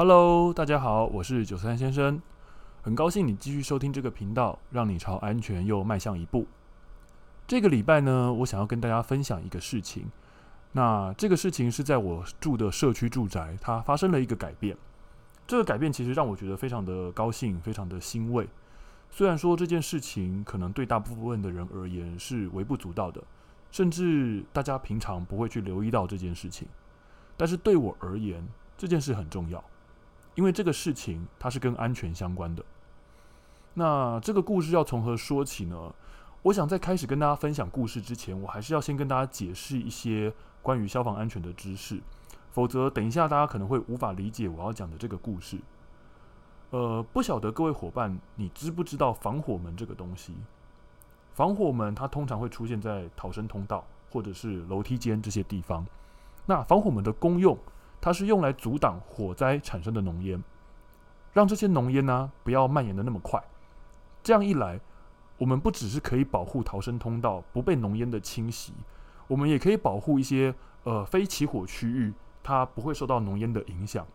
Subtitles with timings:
[0.00, 2.22] Hello，大家好，我是九三先生，
[2.80, 6.46] 很高兴你继续收听这个频道，让你朝安全又迈向一步。
[7.46, 10.06] 这个礼拜呢，我想要跟大家分享一个事情。
[10.72, 14.74] 那这个事情是在我住的社区住宅，它发生了一个改变。
[15.46, 18.48] 这个改变其实让我觉得非常的高兴，非常的欣慰。
[19.10, 23.22] 虽然说这件事情可能对大部分的人而言是微不足道的，
[23.70, 26.66] 甚至大家平常不会去留意到这件事情，
[27.36, 28.48] 但是对我而言，
[28.78, 29.62] 这件事很重要。
[30.40, 32.64] 因为这个事情它是跟安全相关的。
[33.74, 35.94] 那这个故事要从何说起呢？
[36.44, 42.00] 我想在开始跟大家分享故事之前，我还是要先跟大家解释一些关于消防安全的知识，
[42.52, 45.58] 否则等一下大家可能会无法理解我要讲的这个故事。
[46.70, 50.34] 呃，不晓得各位伙伴，你知不知道防火门这个东西？
[51.34, 55.86] 防火门它通常会出现在逃生通道或者是楼梯间这些地方。
[56.46, 57.58] 那防火门的功用，
[58.00, 60.42] 它是用来阻挡火灾产生的浓烟，
[61.32, 63.42] 让这些浓烟呢不要蔓延得那么快。
[64.22, 64.80] 这样一来，
[65.38, 68.72] 我们不只是可以保护逃生通道不被浓烟的侵袭，
[69.26, 74.06] 我们也可以保护一些呃非起火区域，它不会受到浓烟的影响，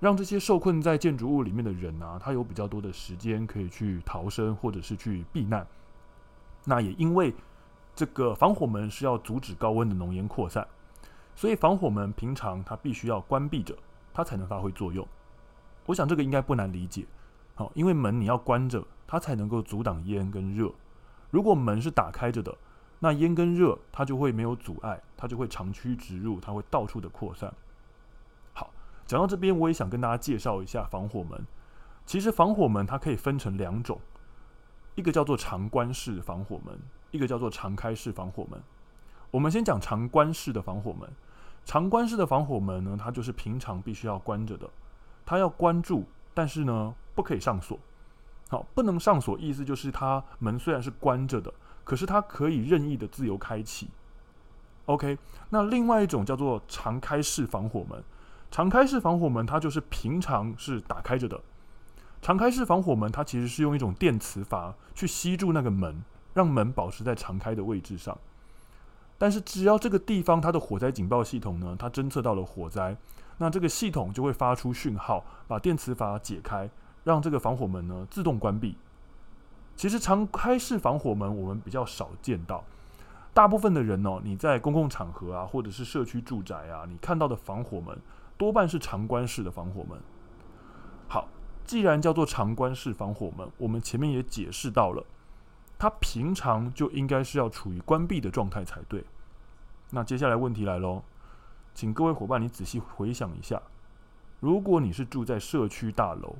[0.00, 5.66] 让这些受困在建筑物里面的人啊，他有比较多的时间可以去逃生或者是去避难。
[6.64, 7.34] 那也因为
[7.94, 10.66] 这个防火门是要阻止高温的浓烟扩散。
[11.38, 13.72] 所以防火门平常它必须要关闭着，
[14.12, 15.06] 它才能发挥作用。
[15.86, 17.06] 我想这个应该不难理解，
[17.54, 20.68] 好，因为门你要关着，它才能够阻挡烟跟热。
[21.30, 22.58] 如果门是打开着的，
[22.98, 27.54] 那烟跟热它就会没有阻碍，它就会长驱直入，它会到处的扩散。
[28.52, 28.72] 好，
[29.06, 31.46] 讲到这边，我也想跟大家介绍一下防火门。
[32.04, 34.00] 其实防火门它可以分成两种，
[34.96, 36.76] 一个叫做常关式防火门，
[37.12, 38.60] 一个叫做常开式防火门。
[39.30, 41.08] 我们先讲常关式的防火门。
[41.68, 44.70] 常关式的防火门呢，它就是平常必须要关着的，
[45.26, 47.78] 它要关住，但是呢不可以上锁。
[48.48, 51.52] 好，不能上锁，意思就是它门虽然是关着的，
[51.84, 53.90] 可是它可以任意的自由开启。
[54.86, 55.18] OK，
[55.50, 58.02] 那另外一种叫做常开式防火门，
[58.50, 61.38] 常开式防火门它就是平常是打开着的。
[62.22, 66.02] 常开式防火门它其实是用一种电磁阀去吸住那个门，
[66.32, 68.16] 让门保持在常开的位置上。
[69.18, 72.96] 但是只要这个地方它的火灾警报系统呢，它侦测到了火灾，
[73.38, 76.70] 那这个系统就会发出讯号，把电磁阀解开，
[77.02, 78.76] 让这个防火门呢自动关闭。
[79.74, 82.64] 其实常开式防火门我们比较少见到，
[83.34, 87.98] 大部分的人哦，你在公共场合啊，或者是社区住宅啊，你看到的防火门
[88.36, 89.98] 多半是常关式的防火门。
[91.08, 91.28] 好，
[91.64, 95.04] 既然叫做常关式防火门，我们前面也解释到了。
[95.78, 99.04] 它平常就应该是要处于关闭的状态才对。
[99.90, 101.02] 那接下来问题来喽，
[101.72, 103.62] 请各位伙伴你仔细回想一下，
[104.40, 106.36] 如果你是住在社区大楼，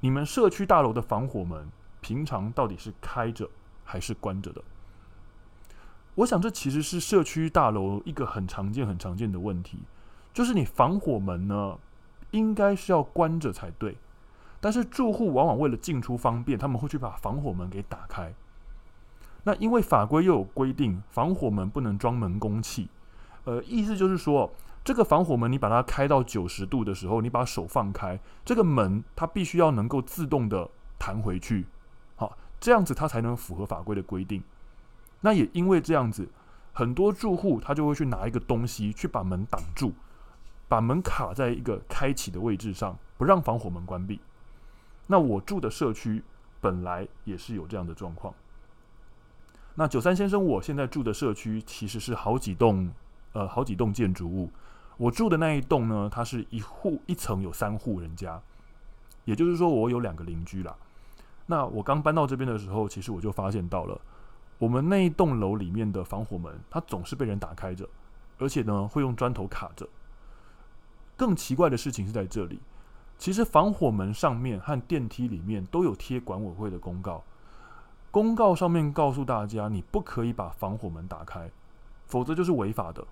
[0.00, 3.48] 你们社区大楼的防火门平常到底是开着
[3.82, 4.62] 还是关着的？
[6.16, 9.78] 我想这其实是社区大楼一个很常见、很常见的问题，
[10.34, 11.78] 就是你防火门呢
[12.32, 13.96] 应该是要关着才对，
[14.60, 18.34] 但是住户往往为了进出方便，他们会去把防火门给打开。
[19.44, 22.88] 那因为法规又有规定，防火门不能装门工器，
[23.44, 24.52] 呃，意思就是说，
[24.84, 30.68] 这个防火门你把它开到九十度的时候，你把手放开，这个门它必须要能够自动的
[30.98, 31.66] 弹回去，
[32.16, 34.42] 好，这样子它才能符合法规的规定。
[35.22, 36.28] 那也因为这样子，
[36.72, 39.92] 很多住户他就会去拿一个东西去把门挡住，
[40.68, 44.20] 把门卡在一个开启的位置上，不让防火门关闭。
[45.06, 46.22] 那我住的社区
[46.60, 48.32] 本来也是有这样的状况。
[49.80, 52.92] 那九三先生，我现在住的社区其实是好几栋，
[53.32, 54.50] 呃，好几栋建筑物。
[54.98, 58.38] 我住的那一栋呢，它是一户一层有三户人家，
[59.24, 60.76] 也就是说我有两个邻居啦。
[61.46, 63.98] 那我刚搬到这边的时候，其实我就发现到了，
[64.58, 67.88] 我们那一栋楼里面的防火门，它总是被人打开着，
[68.36, 69.88] 而且呢会用砖头卡着。
[71.16, 72.60] 更奇怪的事情是在这里，
[73.16, 77.24] 其实防火门上面和电梯里面都有贴管委会的公告。
[78.10, 81.50] 公告上面告诉大家，你不可以把防火门打开，
[82.06, 83.06] 否则就是违法的。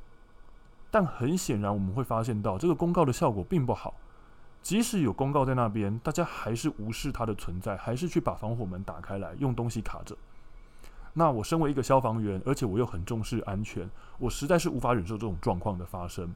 [0.91, 3.95] 但很显然，我们会发现到这个公告的效果并不好。
[4.61, 10.17] 即使有公告在那边，大家还是无视它的存在，还是去把防火门打开来，用东西卡着。
[11.15, 16.35] 那我身为一个消防员，而且我又很重视安全，我实在是无法忍受这种状况的发生。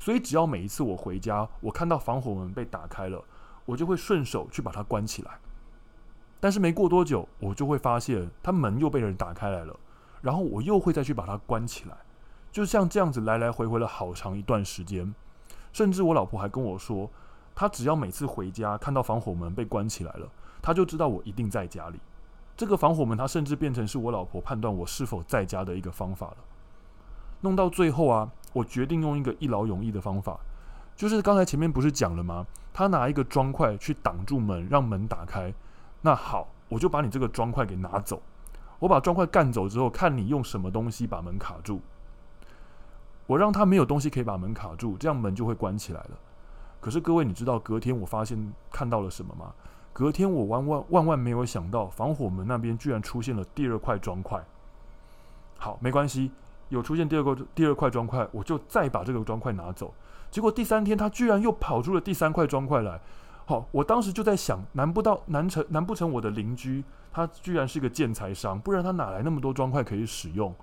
[0.00, 3.22] 所以，只要每一次我回家，我看到防火门被打开了，
[3.64, 5.38] 我就会顺手去把它关起来。
[6.42, 9.78] 但是没过多久，我就会发现他门又被人打开来了，
[10.22, 11.96] 然后我又会再去把它关起来，
[12.50, 15.14] 就像这样子来来回回了好长一段时间，
[15.72, 17.08] 甚至我老婆还跟我说，
[17.54, 20.28] 她只要每次回家看到防火门被关起来了，
[20.60, 22.00] 她就知道我一定在家里。
[22.56, 26.36] 这个防火门，它甚至变成是我老婆判断我是否在家的一个方法了。
[27.42, 30.40] 弄到最后啊，我决定用一个一劳永逸的方法，
[30.96, 32.44] 就是刚才前面不是讲了吗？
[32.72, 35.54] 他拿一个砖块去挡住门，让门打开。
[36.02, 38.20] 那好，我就把你这个砖块给拿走。
[38.80, 41.80] 我把砖块干走之后，看你用什么东西把门卡住。
[43.28, 46.10] 我让他没有东西可以把门卡住，这样门就会关起来了。
[46.80, 49.52] 可是各位，你知道隔天我发现看到了什么吗？
[49.92, 54.42] 隔天我万万万万没有想到，防火门那边居然出现了第二块砖块。
[55.58, 56.32] 好，没关系，
[56.70, 59.94] 有出现第二个第二块砖块，我就再把这个砖块拿走。
[60.32, 63.00] 结果第三天，他居然又跑出了第三块砖块来。
[63.72, 68.60] 我当时就在想，难不到难成难不成我的邻居他居然是个建材商？
[68.60, 70.54] 不然他哪来那么多砖块可以使用？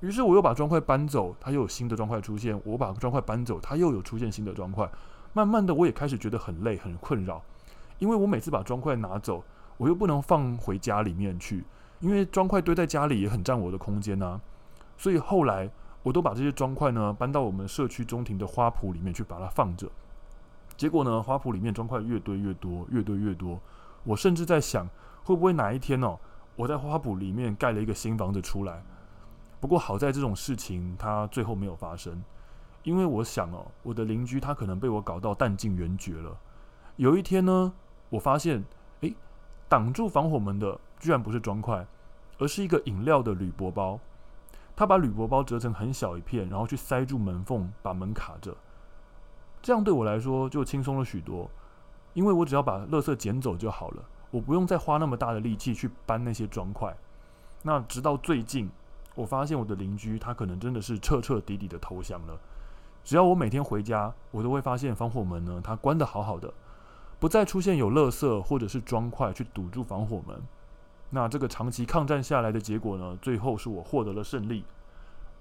[0.00, 2.60] 于是我又把砖块搬走，他又有新的砖块出现。
[2.64, 4.88] 我把砖块搬走，他又有出现新的砖块。
[5.32, 7.42] 慢慢的，我也开始觉得很累，很困扰，
[7.98, 9.44] 因为我每次把砖块拿走，
[9.76, 11.64] 我又不能放回家里面去，
[12.00, 14.40] 因为砖块堆在家里也很占我的空间呐。
[14.96, 15.70] 所以后来，
[16.02, 19.90] 我都把这些砖块呢搬到我们社区中庭的花圃里面去把它放着。
[20.76, 23.58] 结果呢，花圃里面砖块越堆越多，越堆越多。
[24.04, 24.88] 我甚至在想，
[25.24, 26.18] 会不会哪一天哦，
[26.54, 28.82] 我在花圃里面盖了一个新房子出来。
[29.60, 32.22] 不过好在这种事情它最后没有发生。
[32.82, 36.36] 因为我想哦，我的邻居他可能被我搞到弹尽援绝了。
[36.94, 37.72] 有一天呢，
[38.10, 38.64] 我发现，
[39.00, 39.16] 诶，
[39.68, 41.84] 挡住防火门的居然不是砖块，
[42.38, 43.98] 而是一个饮料的铝箔包。
[44.76, 48.56] 他把铝箔包折成很小一片，然后去塞住门缝，把门卡着。
[49.66, 51.50] 这样对我来说就轻松了许多，
[52.14, 56.96] 因为我只要把垃圾捡走就好了，我不用再花那么大的力气去搬那些砖块。
[57.62, 58.70] 那直到最近，
[59.16, 62.38] 我发现我的邻居他可能真的是彻彻底底的投降了。
[63.02, 66.54] 只要我每天回家，我都会发现防火门呢，它关得好好的，
[67.18, 70.40] 不再出现有垃圾或者是砖块去堵住防火门。
[71.10, 74.64] 那这个长期抗战下来的结果呢，最后是我获得了胜利，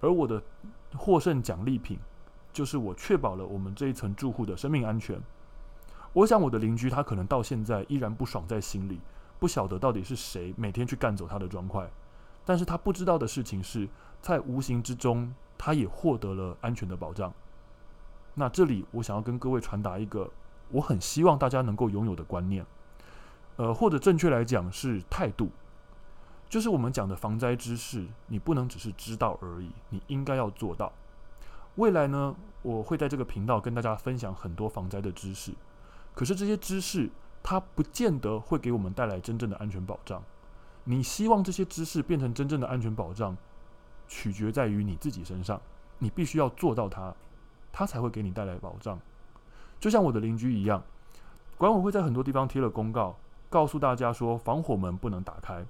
[0.02, 0.42] 而我的
[0.98, 2.00] 获胜奖励品
[2.56, 5.22] 就是我确保了我们这一层住户的生命安全。
[6.14, 9.02] 我想我的邻居他可能到现在依然不爽在心里，
[9.38, 11.86] 不晓得到底是谁每天去干走他的砖块，
[12.46, 13.90] 但是他不知道的事情是
[14.22, 17.34] 在无形之中，他也获得了安全的保障。
[18.36, 20.32] 那这里我想要跟各位传达一个
[20.70, 22.66] 我很希望大家能够拥有的观念，
[23.58, 25.50] 呃，或者正确来讲是态度，
[26.48, 30.94] 就是我们讲的防灾知识，你不能只是知道而已，你应该要做到。
[31.76, 35.54] 未来呢，我会在这个频道跟大家分享很多防灾的知识，
[36.14, 37.10] 可是这些知识
[37.44, 40.24] 它不见得会给我们带来真正的安全保障。
[40.86, 43.36] 你希望这些知识变成真正的安全保障，
[44.08, 45.62] 取决在于你自己身上，
[46.00, 47.14] 你必须要做到它。
[47.78, 48.98] 它才会给你带来保障，
[49.82, 50.82] 就像我的邻居一样，
[51.58, 53.18] 管委会在很多地方贴了公告，
[53.50, 55.66] 告诉大家说防火门不能打开。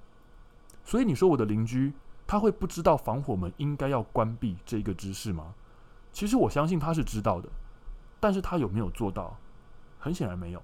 [0.84, 1.92] 所以你说我的邻居
[2.24, 5.52] 他会不知道防火门应该要关闭这个知识吗？
[6.16, 7.48] 其实我相信他是知道的，
[8.18, 9.36] 但是他有没有做到？
[9.98, 10.62] 很显然没有。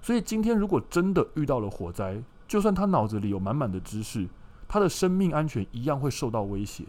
[0.00, 4.26] 所以今天如果真的遇到了火灾，就算他脑子里有满满的知识，
[4.66, 6.86] 他的生命安全一样会受到威胁。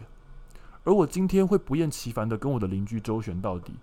[0.84, 3.74] 而我今天会不厌其烦地跟我的邻居周旋到底，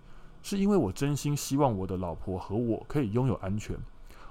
[0.42, 3.78] 是因为我真心希望我的老婆和我可以拥有安全。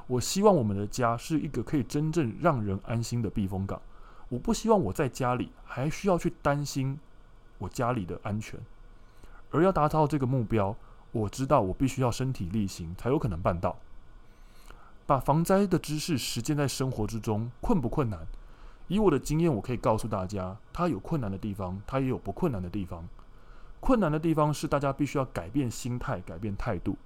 [0.08, 3.82] 我希望我们的家是一个可以真正让人安心的避风港。
[4.28, 7.00] 我不希望我在家里还需要去担心
[7.60, 8.60] 我家里的安全。
[9.54, 10.76] 而要达到这个目标，
[11.12, 13.78] 我知道我必须要身体力行才有可能办到。
[15.06, 18.28] 把防灾的知识实践在生活之中，困不困难？
[18.88, 23.08] 以我的经验，我可以告诉大家，它有困难的地方，它也有不困难的地方。
[23.80, 26.98] 困难的地方是大家必须要改变心态、改变态度。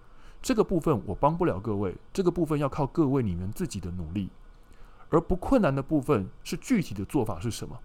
[0.42, 4.30] 这个部分我帮不了各位，这个部分要靠各位你们自己的努力。
[5.10, 7.80] 而不困难的部分是具体的做法是什么？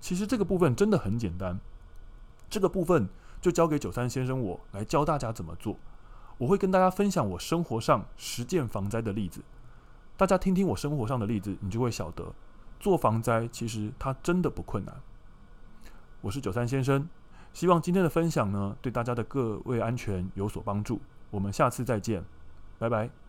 [0.00, 1.58] 其实这个部分真的很简单，
[2.48, 3.08] 这个部分
[3.40, 5.76] 就交给九三先生我来教大家怎么做。
[6.38, 9.42] 我会跟大家分享我生活上实践防灾的例子，
[10.16, 12.32] 大家听听我生活上的例子，你就会晓得。
[12.78, 14.94] 做防灾其实它真的不困难。
[16.20, 17.08] 我是九三先生，
[17.52, 21.00] 希望今天的分享呢，对大家的各位安全有所帮助。
[21.30, 22.24] 我们下次再见，
[22.78, 23.27] 拜拜。